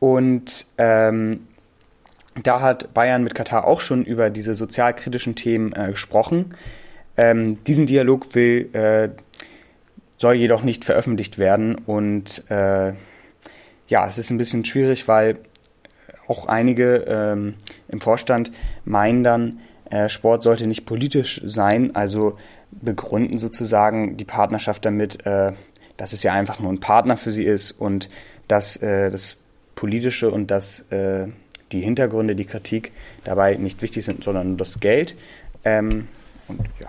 und 0.00 0.66
ähm, 0.76 1.46
da 2.42 2.60
hat 2.60 2.92
Bayern 2.94 3.22
mit 3.22 3.36
Katar 3.36 3.64
auch 3.64 3.80
schon 3.80 4.04
über 4.04 4.28
diese 4.28 4.56
sozialkritischen 4.56 5.36
Themen 5.36 5.72
äh, 5.72 5.92
gesprochen. 5.92 6.56
Ähm, 7.16 7.62
diesen 7.62 7.86
Dialog 7.86 8.34
will, 8.34 8.74
äh, 8.74 9.10
soll 10.18 10.34
jedoch 10.34 10.64
nicht 10.64 10.84
veröffentlicht 10.84 11.38
werden. 11.38 11.76
Und 11.76 12.42
äh, 12.50 12.94
ja, 13.86 14.04
es 14.08 14.18
ist 14.18 14.30
ein 14.30 14.38
bisschen 14.38 14.64
schwierig, 14.64 15.06
weil 15.06 15.38
auch 16.26 16.46
einige 16.46 17.04
ähm, 17.06 17.54
im 17.86 18.00
Vorstand 18.00 18.50
meinen 18.84 19.22
dann, 19.22 19.60
äh, 19.90 20.08
Sport 20.08 20.42
sollte 20.42 20.66
nicht 20.66 20.86
politisch 20.86 21.40
sein, 21.44 21.94
also 21.94 22.36
begründen 22.72 23.38
sozusagen 23.38 24.16
die 24.16 24.24
Partnerschaft 24.24 24.84
damit, 24.84 25.24
äh, 25.24 25.52
dass 26.04 26.12
es 26.12 26.22
ja 26.22 26.34
einfach 26.34 26.60
nur 26.60 26.70
ein 26.70 26.80
Partner 26.80 27.16
für 27.16 27.30
sie 27.30 27.44
ist 27.44 27.70
und 27.72 28.10
dass 28.46 28.76
äh, 28.76 29.08
das 29.10 29.38
politische 29.74 30.30
und 30.30 30.50
dass 30.50 30.80
äh, 30.90 31.28
die 31.72 31.80
Hintergründe, 31.80 32.36
die 32.36 32.44
Kritik 32.44 32.92
dabei 33.24 33.54
nicht 33.54 33.80
wichtig 33.80 34.04
sind, 34.04 34.22
sondern 34.22 34.48
nur 34.48 34.56
das 34.58 34.80
Geld. 34.80 35.16
Ähm, 35.64 36.06
und 36.46 36.60
ja. 36.78 36.88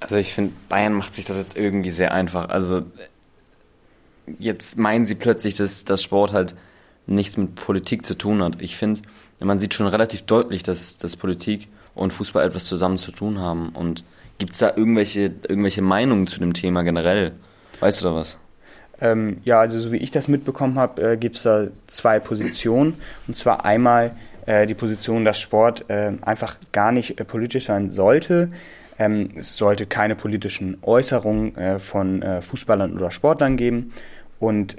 Also 0.00 0.16
ich 0.16 0.32
finde, 0.32 0.54
Bayern 0.70 0.94
macht 0.94 1.14
sich 1.14 1.26
das 1.26 1.36
jetzt 1.36 1.58
irgendwie 1.58 1.90
sehr 1.90 2.14
einfach. 2.14 2.48
Also 2.48 2.84
jetzt 4.38 4.78
meinen 4.78 5.04
sie 5.04 5.14
plötzlich, 5.14 5.54
dass, 5.54 5.84
dass 5.84 6.02
Sport 6.02 6.32
halt 6.32 6.56
nichts 7.06 7.36
mit 7.36 7.54
Politik 7.54 8.02
zu 8.02 8.16
tun 8.16 8.42
hat. 8.42 8.62
Ich 8.62 8.78
finde, 8.78 9.02
man 9.40 9.58
sieht 9.58 9.74
schon 9.74 9.88
relativ 9.88 10.22
deutlich, 10.22 10.62
dass, 10.62 10.96
dass 10.96 11.16
Politik 11.16 11.68
und 11.94 12.14
Fußball 12.14 12.46
etwas 12.46 12.64
zusammen 12.64 12.96
zu 12.96 13.12
tun 13.12 13.40
haben. 13.40 13.68
Und 13.74 14.04
gibt 14.38 14.54
es 14.54 14.58
da 14.60 14.72
irgendwelche, 14.74 15.34
irgendwelche 15.46 15.82
Meinungen 15.82 16.26
zu 16.26 16.40
dem 16.40 16.54
Thema 16.54 16.82
generell? 16.82 17.34
Weißt 17.82 18.00
du 18.00 18.06
da 18.06 18.14
was? 18.14 18.38
Ähm, 19.00 19.38
ja, 19.44 19.58
also 19.58 19.80
so 19.80 19.90
wie 19.90 19.96
ich 19.96 20.12
das 20.12 20.28
mitbekommen 20.28 20.78
habe, 20.78 21.02
äh, 21.02 21.16
gibt 21.16 21.36
es 21.36 21.42
da 21.42 21.66
zwei 21.88 22.20
Positionen. 22.20 22.94
Und 23.26 23.36
zwar 23.36 23.64
einmal 23.64 24.12
äh, 24.46 24.66
die 24.66 24.74
Position, 24.74 25.24
dass 25.24 25.40
Sport 25.40 25.86
äh, 25.88 26.12
einfach 26.22 26.56
gar 26.70 26.92
nicht 26.92 27.18
äh, 27.18 27.24
politisch 27.24 27.66
sein 27.66 27.90
sollte. 27.90 28.52
Ähm, 29.00 29.30
es 29.36 29.56
sollte 29.56 29.86
keine 29.86 30.14
politischen 30.14 30.78
Äußerungen 30.82 31.56
äh, 31.56 31.78
von 31.80 32.22
äh, 32.22 32.40
Fußballern 32.40 32.96
oder 32.96 33.10
Sportlern 33.10 33.56
geben. 33.56 33.92
Und 34.38 34.76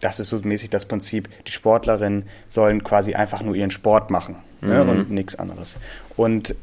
das 0.00 0.18
ist 0.18 0.28
so 0.28 0.40
mäßig 0.40 0.70
das 0.70 0.86
Prinzip, 0.86 1.28
die 1.46 1.52
Sportlerinnen 1.52 2.24
sollen 2.50 2.82
quasi 2.82 3.14
einfach 3.14 3.42
nur 3.42 3.54
ihren 3.54 3.70
Sport 3.70 4.10
machen 4.10 4.36
ne, 4.60 4.68
mhm. 4.68 4.74
ne, 4.74 4.90
und 4.90 5.10
nichts 5.12 5.36
anderes. 5.36 5.76
Und 6.16 6.56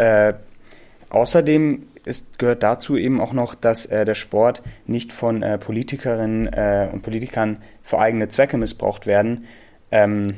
außerdem 1.10 1.84
ist, 2.06 2.40
gehört 2.40 2.64
dazu 2.64 2.96
eben 2.96 3.20
auch 3.20 3.34
noch, 3.34 3.56
dass 3.56 3.86
äh, 3.88 4.06
der 4.06 4.16
Sport 4.16 4.62
nicht 4.86 5.12
von 5.12 5.42
äh, 5.44 5.58
Politikerinnen 5.58 6.48
äh, 6.48 6.88
und 6.92 7.02
Politikern 7.02 7.58
für 7.84 8.00
eigene 8.00 8.30
Zwecke 8.30 8.58
missbraucht 8.58 9.08
werden. 9.08 9.46
Ähm, 9.92 10.36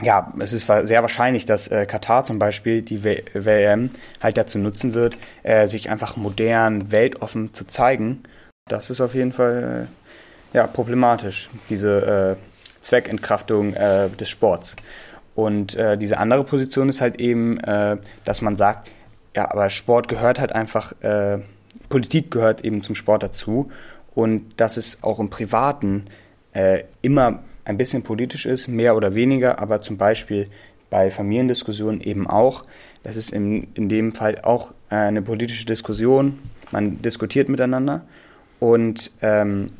ja, 0.00 0.32
es 0.38 0.52
ist 0.52 0.66
sehr 0.66 1.02
wahrscheinlich, 1.02 1.44
dass 1.44 1.68
äh, 1.68 1.84
Katar 1.84 2.24
zum 2.24 2.38
Beispiel 2.38 2.82
die 2.82 3.02
WM 3.02 3.90
halt 4.20 4.36
dazu 4.36 4.58
nutzen 4.58 4.94
wird, 4.94 5.18
äh, 5.42 5.66
sich 5.66 5.90
einfach 5.90 6.16
modern, 6.16 6.92
weltoffen 6.92 7.52
zu 7.52 7.66
zeigen. 7.66 8.22
Das 8.68 8.90
ist 8.90 9.00
auf 9.00 9.14
jeden 9.14 9.32
Fall 9.32 9.88
äh, 10.52 10.56
ja, 10.56 10.66
problematisch, 10.66 11.50
diese 11.68 12.38
Zweckentkräftung 12.80 13.74
des 13.74 14.30
Sports. 14.30 14.76
Und 15.34 15.76
diese 15.98 16.16
andere 16.16 16.42
Position 16.42 16.88
ist 16.88 17.02
halt 17.02 17.20
eben, 17.20 17.60
dass 18.24 18.40
man 18.40 18.56
sagt, 18.56 18.88
ja, 19.34 19.50
aber 19.50 19.70
Sport 19.70 20.08
gehört 20.08 20.38
halt 20.38 20.52
einfach, 20.52 20.92
äh, 21.02 21.38
Politik 21.88 22.30
gehört 22.30 22.64
eben 22.64 22.82
zum 22.82 22.94
Sport 22.94 23.22
dazu 23.22 23.70
und 24.14 24.60
dass 24.60 24.76
es 24.76 25.02
auch 25.02 25.20
im 25.20 25.30
Privaten 25.30 26.06
äh, 26.52 26.84
immer 27.02 27.40
ein 27.64 27.76
bisschen 27.76 28.02
politisch 28.02 28.46
ist, 28.46 28.66
mehr 28.68 28.96
oder 28.96 29.14
weniger, 29.14 29.58
aber 29.58 29.80
zum 29.82 29.98
Beispiel 29.98 30.48
bei 30.90 31.10
Familiendiskussionen 31.10 32.00
eben 32.00 32.26
auch. 32.26 32.64
Das 33.02 33.16
ist 33.16 33.30
in, 33.30 33.68
in 33.74 33.88
dem 33.88 34.14
Fall 34.14 34.40
auch 34.42 34.72
äh, 34.90 34.96
eine 34.96 35.22
politische 35.22 35.66
Diskussion. 35.66 36.38
Man 36.72 37.02
diskutiert 37.02 37.48
miteinander 37.48 38.02
und 38.58 39.10
ähm, 39.22 39.70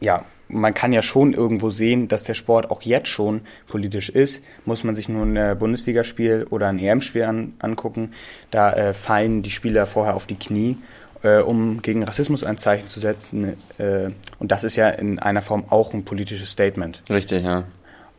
ja, 0.00 0.24
man 0.48 0.74
kann 0.74 0.92
ja 0.92 1.02
schon 1.02 1.34
irgendwo 1.34 1.70
sehen, 1.70 2.08
dass 2.08 2.22
der 2.22 2.34
Sport 2.34 2.70
auch 2.70 2.82
jetzt 2.82 3.08
schon 3.08 3.42
politisch 3.66 4.08
ist. 4.08 4.44
Muss 4.64 4.84
man 4.84 4.94
sich 4.94 5.08
nur 5.08 5.24
ein 5.24 5.58
Bundesligaspiel 5.58 6.46
oder 6.50 6.68
ein 6.68 6.78
EM-Spiel 6.78 7.24
an, 7.24 7.54
angucken. 7.58 8.12
Da 8.50 8.72
äh, 8.72 8.94
fallen 8.94 9.42
die 9.42 9.50
Spieler 9.50 9.86
vorher 9.86 10.14
auf 10.14 10.26
die 10.26 10.36
Knie, 10.36 10.78
äh, 11.22 11.38
um 11.38 11.82
gegen 11.82 12.02
Rassismus 12.02 12.44
ein 12.44 12.58
Zeichen 12.58 12.88
zu 12.88 13.00
setzen. 13.00 13.56
Äh, 13.78 14.10
und 14.38 14.50
das 14.50 14.64
ist 14.64 14.76
ja 14.76 14.88
in 14.88 15.18
einer 15.18 15.42
Form 15.42 15.64
auch 15.68 15.92
ein 15.92 16.04
politisches 16.04 16.50
Statement. 16.50 17.02
Richtig, 17.10 17.44
ja. 17.44 17.64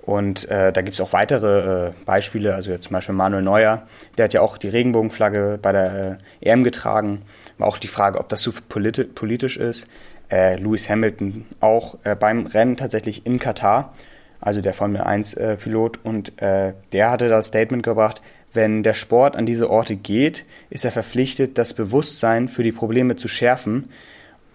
Und 0.02 0.50
äh, 0.50 0.72
da 0.72 0.82
gibt 0.82 0.96
es 0.96 1.02
auch 1.02 1.14
weitere 1.14 1.90
äh, 1.90 1.92
Beispiele, 2.06 2.56
also 2.56 2.76
zum 2.78 2.94
Beispiel 2.94 3.14
Manuel 3.14 3.44
Neuer, 3.44 3.84
der 4.18 4.26
hat 4.26 4.34
ja 4.34 4.42
auch 4.42 4.58
die 4.58 4.70
Regenbogenflagge 4.70 5.60
bei 5.62 5.72
der 5.72 6.20
äh, 6.42 6.50
EM 6.50 6.64
getragen. 6.64 7.24
War 7.60 7.68
auch 7.68 7.78
die 7.78 7.90
Frage, 7.90 8.18
ob 8.18 8.30
das 8.30 8.42
so 8.42 8.52
politi 8.70 9.04
politisch 9.04 9.58
ist 9.58 9.88
äh, 10.32 10.58
Lewis 10.58 10.90
Hamilton 10.90 11.46
auch 11.60 11.98
äh, 12.04 12.16
beim 12.16 12.46
Rennen 12.46 12.78
tatsächlich 12.78 13.26
in 13.26 13.40
Katar, 13.40 13.94
also 14.40 14.62
der 14.62 14.74
Formel 14.74 15.02
1-Pilot, 15.02 15.98
äh, 15.98 16.00
und 16.08 16.42
äh, 16.42 16.74
der 16.92 17.12
hatte 17.12 17.28
das 17.28 17.48
Statement 17.48 17.84
gebracht, 17.84 18.22
wenn 18.54 18.84
der 18.84 18.94
Sport 18.94 19.36
an 19.36 19.46
diese 19.46 19.70
Orte 19.70 19.96
geht, 19.96 20.46
ist 20.70 20.86
er 20.86 20.92
verpflichtet, 20.92 21.58
das 21.58 21.74
Bewusstsein 21.74 22.48
für 22.48 22.64
die 22.64 22.72
Probleme 22.72 23.16
zu 23.16 23.28
schärfen. 23.28 23.92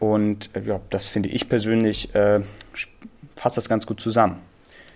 Und 0.01 0.51
äh, 0.55 0.61
ja, 0.63 0.81
das 0.91 1.07
finde 1.09 1.29
ich 1.29 1.49
persönlich 1.49 2.15
äh, 2.15 2.41
fasst 3.37 3.57
das 3.57 3.69
ganz 3.69 3.87
gut 3.87 4.01
zusammen. 4.01 4.39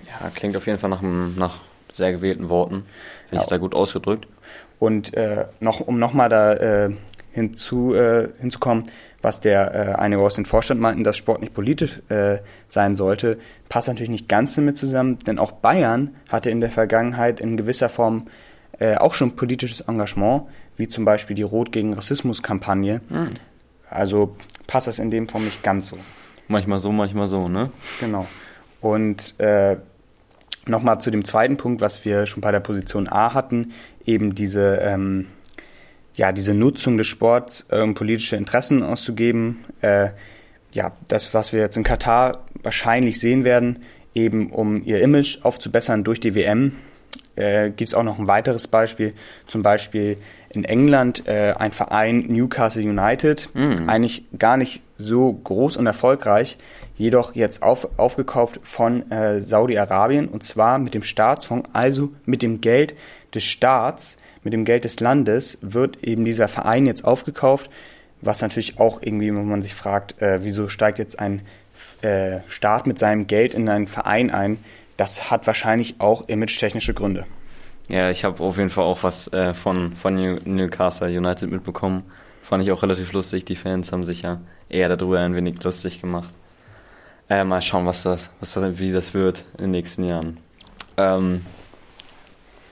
Ja, 0.06 0.30
klingt 0.30 0.56
auf 0.56 0.66
jeden 0.66 0.78
Fall 0.78 0.90
nach, 0.90 1.02
nach 1.02 1.60
sehr 1.92 2.12
gewählten 2.12 2.48
Worten. 2.48 2.86
Finde 3.28 3.36
ja. 3.36 3.42
ich 3.42 3.48
da 3.48 3.58
gut 3.58 3.74
ausgedrückt. 3.74 4.26
Und 4.78 5.12
noch, 5.58 5.80
um 5.80 5.98
nochmal 5.98 6.28
da 6.28 6.88
hinzu, 7.32 7.96
hinzukommen, 8.40 8.90
was 9.20 9.40
der 9.40 9.74
äh, 9.74 9.94
einige 9.94 10.22
aus 10.22 10.34
dem 10.34 10.44
Vorstand 10.44 10.80
meinten, 10.80 11.04
dass 11.04 11.16
Sport 11.16 11.40
nicht 11.40 11.54
politisch 11.54 12.00
äh, 12.08 12.38
sein 12.68 12.94
sollte, 12.94 13.38
passt 13.68 13.88
natürlich 13.88 14.10
nicht 14.10 14.28
ganz 14.28 14.54
damit 14.54 14.76
zusammen, 14.76 15.18
denn 15.26 15.38
auch 15.38 15.52
Bayern 15.52 16.14
hatte 16.28 16.50
in 16.50 16.60
der 16.60 16.70
Vergangenheit 16.70 17.40
in 17.40 17.56
gewisser 17.56 17.88
Form 17.88 18.28
äh, 18.78 18.96
auch 18.96 19.14
schon 19.14 19.34
politisches 19.34 19.80
Engagement, 19.80 20.44
wie 20.76 20.88
zum 20.88 21.04
Beispiel 21.04 21.34
die 21.34 21.42
Rot 21.42 21.72
gegen 21.72 21.94
Rassismus-Kampagne. 21.94 23.00
Mhm. 23.08 23.30
Also 23.90 24.36
passt 24.66 24.86
das 24.86 24.98
in 24.98 25.10
dem 25.10 25.28
Form 25.28 25.44
nicht 25.44 25.62
ganz 25.62 25.88
so. 25.88 25.98
Manchmal 26.46 26.78
so, 26.78 26.92
manchmal 26.92 27.26
so, 27.26 27.48
ne? 27.48 27.72
Genau. 28.00 28.26
Und 28.80 29.38
äh, 29.40 29.76
nochmal 30.66 31.00
zu 31.00 31.10
dem 31.10 31.24
zweiten 31.24 31.56
Punkt, 31.56 31.80
was 31.80 32.04
wir 32.04 32.26
schon 32.26 32.40
bei 32.40 32.52
der 32.52 32.60
Position 32.60 33.08
A 33.08 33.34
hatten, 33.34 33.72
eben 34.04 34.34
diese 34.34 34.76
ähm, 34.76 35.26
ja, 36.18 36.32
diese 36.32 36.52
Nutzung 36.52 36.98
des 36.98 37.06
Sports, 37.06 37.68
um 37.70 37.94
politische 37.94 38.34
Interessen 38.34 38.82
auszugeben. 38.82 39.64
Äh, 39.80 40.08
ja, 40.72 40.92
das, 41.06 41.32
was 41.32 41.52
wir 41.52 41.60
jetzt 41.60 41.76
in 41.76 41.84
Katar 41.84 42.44
wahrscheinlich 42.62 43.20
sehen 43.20 43.44
werden, 43.44 43.84
eben 44.14 44.50
um 44.50 44.82
ihr 44.84 45.00
Image 45.00 45.38
aufzubessern 45.42 46.02
durch 46.02 46.18
die 46.18 46.34
WM, 46.34 46.72
äh, 47.36 47.70
gibt 47.70 47.90
es 47.90 47.94
auch 47.94 48.02
noch 48.02 48.18
ein 48.18 48.26
weiteres 48.26 48.66
Beispiel, 48.66 49.14
zum 49.46 49.62
Beispiel 49.62 50.16
in 50.50 50.64
England 50.64 51.28
äh, 51.28 51.54
ein 51.56 51.70
Verein 51.70 52.26
Newcastle 52.26 52.82
United, 52.82 53.48
mm. 53.54 53.88
eigentlich 53.88 54.24
gar 54.36 54.56
nicht 54.56 54.82
so 54.96 55.32
groß 55.32 55.76
und 55.76 55.86
erfolgreich, 55.86 56.58
jedoch 56.96 57.36
jetzt 57.36 57.62
auf, 57.62 57.96
aufgekauft 57.96 58.58
von 58.64 59.08
äh, 59.12 59.40
Saudi-Arabien 59.40 60.26
und 60.26 60.42
zwar 60.42 60.78
mit 60.78 60.94
dem 60.94 61.04
Staatsfonds, 61.04 61.70
also 61.74 62.10
mit 62.26 62.42
dem 62.42 62.60
Geld 62.60 62.96
des 63.32 63.44
Staats 63.44 64.18
mit 64.44 64.52
dem 64.52 64.64
Geld 64.64 64.84
des 64.84 65.00
Landes 65.00 65.58
wird 65.60 66.02
eben 66.04 66.24
dieser 66.24 66.48
Verein 66.48 66.86
jetzt 66.86 67.04
aufgekauft, 67.04 67.70
was 68.20 68.42
natürlich 68.42 68.78
auch 68.78 69.00
irgendwie, 69.02 69.28
wenn 69.28 69.48
man 69.48 69.62
sich 69.62 69.74
fragt, 69.74 70.20
äh, 70.20 70.42
wieso 70.42 70.68
steigt 70.68 70.98
jetzt 70.98 71.18
ein 71.18 71.42
äh, 72.02 72.40
Staat 72.48 72.86
mit 72.86 72.98
seinem 72.98 73.26
Geld 73.26 73.54
in 73.54 73.68
einen 73.68 73.86
Verein 73.86 74.30
ein, 74.30 74.58
das 74.96 75.30
hat 75.30 75.46
wahrscheinlich 75.46 75.96
auch 75.98 76.28
image-technische 76.28 76.94
Gründe. 76.94 77.24
Ja, 77.88 78.10
ich 78.10 78.24
habe 78.24 78.42
auf 78.42 78.58
jeden 78.58 78.70
Fall 78.70 78.84
auch 78.84 79.02
was 79.02 79.32
äh, 79.32 79.54
von, 79.54 79.96
von 79.96 80.14
Newcastle 80.14 81.08
United 81.08 81.50
mitbekommen. 81.50 82.02
Fand 82.42 82.62
ich 82.62 82.72
auch 82.72 82.82
relativ 82.82 83.12
lustig. 83.12 83.44
Die 83.44 83.56
Fans 83.56 83.92
haben 83.92 84.04
sich 84.04 84.22
ja 84.22 84.40
eher 84.68 84.94
darüber 84.94 85.20
ein 85.20 85.34
wenig 85.34 85.62
lustig 85.62 86.00
gemacht. 86.00 86.34
Äh, 87.30 87.44
mal 87.44 87.62
schauen, 87.62 87.86
was 87.86 88.02
das, 88.02 88.30
was 88.40 88.54
das, 88.54 88.78
wie 88.78 88.90
das 88.90 89.14
wird 89.14 89.44
in 89.56 89.64
den 89.64 89.70
nächsten 89.72 90.04
Jahren. 90.04 90.38
Ähm, 90.96 91.44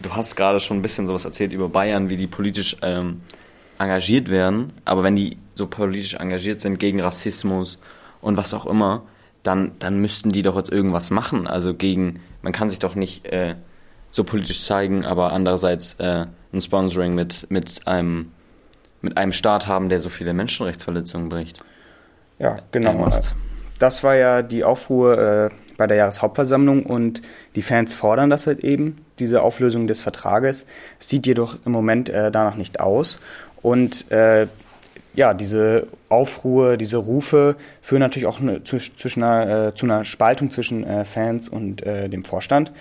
du 0.03 0.15
hast 0.15 0.37
gerade 0.37 0.61
schon 0.61 0.79
ein 0.79 0.83
bisschen 0.83 1.07
sowas 1.07 1.25
erzählt 1.25 1.53
über 1.53 1.69
Bayern, 1.69 2.09
wie 2.11 2.17
die 2.17 2.26
politisch 2.26 2.76
ähm, 2.83 3.23
engagiert 3.79 4.31
werden. 4.31 4.73
Aber 4.85 5.03
wenn 5.03 5.17
die 5.17 5.38
so 5.55 5.67
politisch 5.67 6.15
engagiert 6.15 6.61
sind 6.61 6.79
gegen 6.79 7.00
Rassismus 7.00 7.81
und 8.21 8.37
was 8.37 8.55
auch 8.55 8.67
immer, 8.67 9.03
dann, 9.43 9.73
dann 9.79 10.00
müssten 10.00 10.31
die 10.31 10.43
doch 10.43 10.57
jetzt 10.57 10.71
irgendwas 10.71 11.11
machen. 11.11 11.47
Also 11.47 11.75
gegen, 11.75 12.21
man 12.43 12.53
kann 12.53 12.71
sich 12.71 12.79
doch 12.79 12.95
nicht 12.95 13.26
äh, 13.26 13.55
so 14.11 14.25
politisch 14.25 14.65
zeigen, 14.65 15.05
aber 15.05 15.33
andererseits 15.33 15.95
äh, 15.95 16.26
ein 16.53 16.61
Sponsoring 16.61 17.15
mit, 17.15 17.50
mit, 17.50 17.87
einem, 17.87 18.33
mit 19.03 19.17
einem 19.17 19.33
Staat 19.33 19.67
haben, 19.67 19.88
der 19.88 20.00
so 20.00 20.09
viele 20.09 20.33
Menschenrechtsverletzungen 20.33 21.29
bricht. 21.29 21.61
Ja, 22.38 22.59
genau. 22.73 23.09
Das 23.79 24.03
war 24.03 24.15
ja 24.17 24.43
die 24.43 24.65
Aufruhr 24.65 25.19
äh, 25.19 25.50
bei 25.76 25.87
der 25.87 25.97
Jahreshauptversammlung 25.97 26.85
und 26.85 27.23
die 27.54 27.62
Fans 27.62 27.95
fordern 27.95 28.30
das 28.30 28.47
halt 28.47 28.61
eben, 28.64 29.04
diese 29.18 29.42
Auflösung 29.42 29.87
des 29.87 30.00
Vertrages. 30.00 30.66
Sieht 30.99 31.26
jedoch 31.26 31.56
im 31.64 31.73
Moment 31.73 32.09
äh, 32.09 32.30
danach 32.30 32.56
nicht 32.56 32.80
aus. 32.80 33.21
Und 33.62 34.11
äh, 34.11 34.47
ja, 35.14 35.33
diese 35.35 35.88
Aufruhr, 36.09 36.76
diese 36.76 36.99
Rufe 36.99 37.56
führen 37.80 38.00
natürlich 38.00 38.26
auch 38.26 38.40
eine, 38.40 38.62
zwischen 38.62 39.23
einer, 39.23 39.68
äh, 39.68 39.75
zu 39.75 39.87
einer 39.87 40.04
Spaltung 40.04 40.50
zwischen 40.50 40.85
äh, 40.85 41.04
Fans 41.04 41.49
und 41.49 41.83
äh, 41.85 42.09
dem 42.09 42.25
Vorstand. 42.25 42.73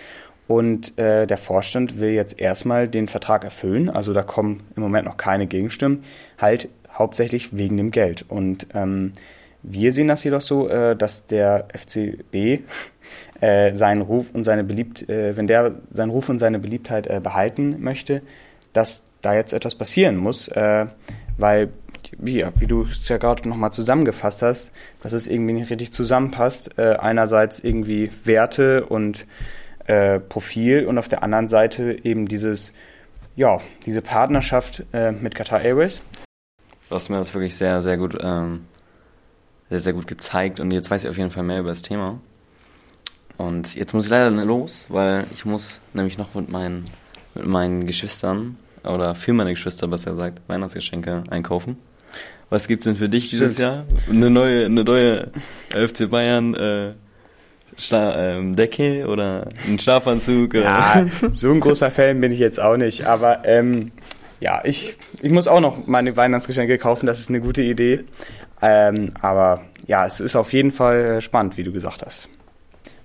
Und 0.48 0.98
äh, 1.00 1.26
der 1.26 1.38
Vorstand 1.38 2.00
will 2.00 2.12
jetzt 2.12 2.40
erstmal 2.40 2.88
den 2.88 3.08
Vertrag 3.08 3.44
erfüllen. 3.44 3.90
Also 3.90 4.14
da 4.14 4.22
kommen 4.22 4.62
im 4.76 4.84
Moment 4.84 5.06
noch 5.06 5.18
keine 5.18 5.48
Gegenstimmen, 5.48 6.04
halt 6.38 6.68
hauptsächlich 6.94 7.58
wegen 7.58 7.78
dem 7.78 7.92
Geld. 7.92 8.26
Und 8.28 8.68
ähm, 8.76 9.14
wir 9.68 9.92
sehen 9.92 10.08
das 10.08 10.24
jedoch 10.24 10.42
so, 10.42 10.70
äh, 10.70 10.96
dass 10.96 11.28
der 11.28 11.68
FCB 11.74 12.64
äh, 13.42 13.74
seinen 13.76 14.02
Ruf 14.02 14.28
und 14.34 14.44
seine 14.44 14.64
beliebt, 14.64 15.08
äh, 15.10 15.36
wenn 15.36 15.48
der 15.48 15.76
seinen 15.92 16.12
Ruf 16.12 16.30
und 16.30 16.40
seine 16.40 16.60
Beliebtheit 16.60 17.24
behalten 17.24 17.82
möchte, 17.82 18.22
dass 18.74 19.06
da 19.22 19.34
jetzt 19.34 19.54
etwas 19.54 19.76
passieren 19.76 20.18
muss, 20.18 20.52
weil 21.38 21.70
wie, 22.18 22.46
wie 22.60 22.68
du 22.68 22.84
es 22.84 23.08
ja 23.08 23.18
gerade 23.18 23.48
nochmal 23.48 23.72
zusammengefasst 23.72 24.42
hast, 24.42 24.72
dass 25.02 25.14
es 25.14 25.28
irgendwie 25.28 25.54
nicht 25.54 25.70
richtig 25.70 25.94
zusammenpasst. 25.94 26.78
Äh, 26.78 26.96
einerseits 26.96 27.60
irgendwie 27.60 28.12
Werte 28.24 28.86
und 28.86 29.26
äh, 29.88 30.20
Profil 30.20 30.86
und 30.86 30.98
auf 30.98 31.08
der 31.08 31.24
anderen 31.24 31.48
Seite 31.48 31.98
eben 32.04 32.28
dieses, 32.28 32.74
ja, 33.36 33.60
diese 33.86 34.02
Partnerschaft 34.02 34.84
äh, 34.94 35.12
mit 35.12 35.36
Qatar 35.36 35.62
Airways. 35.62 36.02
Hast 36.90 37.10
mir 37.10 37.18
das 37.18 37.34
wirklich 37.34 37.56
sehr, 37.56 37.82
sehr 37.82 37.98
gut, 37.98 38.18
ähm, 38.22 38.66
sehr, 39.70 39.80
sehr 39.80 39.94
gut 39.94 40.08
gezeigt 40.08 40.60
und 40.60 40.72
jetzt 40.72 40.92
weiß 40.92 41.04
ich 41.04 41.10
auf 41.10 41.18
jeden 41.18 41.32
Fall 41.32 41.44
mehr 41.44 41.60
über 41.60 41.70
das 41.70 41.82
Thema. 41.82 42.20
Und 43.38 43.76
jetzt 43.76 43.94
muss 43.94 44.06
ich 44.06 44.10
leider 44.10 44.30
los, 44.30 44.86
weil 44.90 45.26
ich 45.34 45.46
muss 45.46 45.82
nämlich 45.94 46.18
noch 46.18 46.36
mit 46.36 46.50
meinen, 46.50 46.86
mit 47.34 47.46
meinen 47.46 47.86
Geschwistern 47.86 48.58
oder 48.84 49.16
für 49.16 49.34
meine 49.34 49.52
Geschwister 49.52 49.88
besser 49.88 50.12
gesagt 50.12 50.42
Weihnachtsgeschenke 50.48 51.24
einkaufen. 51.30 51.78
Was 52.50 52.68
gibt 52.68 52.82
es 52.82 52.86
denn 52.86 52.96
für 52.96 53.10
dich 53.10 53.30
dieses 53.30 53.58
Jahr? 53.58 53.86
Eine 54.10 54.30
neue, 54.30 54.66
eine 54.66 54.84
neue 54.84 55.32
FC 55.72 56.10
Bayern 56.10 56.54
äh, 56.54 56.94
ähm, 57.92 58.56
Decke 58.56 59.08
oder 59.08 59.48
ein 59.68 59.80
Schlafanzug? 59.80 60.54
Oder? 60.54 60.62
Ja, 60.64 61.06
so 61.34 61.52
ein 61.52 61.60
großer 61.60 61.92
Fan 61.92 62.22
bin 62.22 62.32
ich 62.32 62.40
jetzt 62.40 62.60
auch 62.60 62.78
nicht, 62.78 63.06
aber 63.06 63.44
ähm, 63.46 63.92
ja, 64.40 64.62
ich, 64.64 64.98
ich 65.22 65.32
muss 65.32 65.48
auch 65.48 65.60
noch 65.60 65.88
meine 65.88 66.16
Weihnachtsgeschenke 66.16 66.78
kaufen, 66.78 67.08
das 67.08 67.20
ist 67.20 67.30
eine 67.30 67.42
gute 67.42 67.64
Idee. 67.64 68.06
Ähm, 68.62 69.12
aber 69.22 69.62
ja, 69.88 70.06
es 70.06 70.20
ist 70.20 70.36
auf 70.36 70.54
jeden 70.54 70.72
Fall 70.72 71.22
spannend, 71.22 71.58
wie 71.58 71.64
du 71.64 71.72
gesagt 71.72 72.06
hast. 72.06 72.30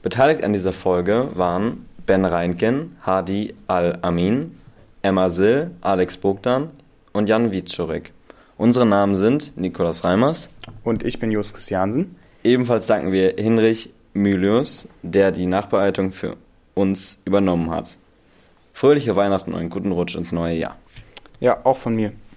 Beteiligt 0.02 0.42
an 0.44 0.52
dieser 0.52 0.72
Folge 0.72 1.28
waren 1.34 1.86
Ben 2.06 2.24
Reinken, 2.24 2.96
Hadi 3.02 3.54
Al-Amin, 3.66 4.56
Emma 5.02 5.30
Sill, 5.30 5.70
Alex 5.80 6.16
Bogdan 6.16 6.70
und 7.12 7.28
Jan 7.28 7.52
Wieczorek. 7.52 8.12
Unsere 8.56 8.86
Namen 8.86 9.14
sind 9.14 9.56
Nikolaus 9.56 10.04
Reimers 10.04 10.50
und 10.84 11.04
ich 11.04 11.18
bin 11.18 11.30
Jos 11.30 11.52
Christiansen. 11.52 12.16
Ebenfalls 12.42 12.86
danken 12.86 13.12
wir 13.12 13.34
Hinrich 13.36 13.90
Mylius, 14.12 14.88
der 15.02 15.32
die 15.32 15.46
Nachbereitung 15.46 16.12
für 16.12 16.36
uns 16.74 17.20
übernommen 17.24 17.70
hat. 17.70 17.96
Fröhliche 18.72 19.16
Weihnachten 19.16 19.52
und 19.52 19.60
einen 19.60 19.70
guten 19.70 19.92
Rutsch 19.92 20.14
ins 20.14 20.32
neue 20.32 20.56
Jahr. 20.56 20.76
Ja, 21.40 21.58
auch 21.64 21.76
von 21.76 21.94
mir. 21.94 22.12